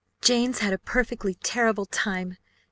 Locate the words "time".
1.85-2.37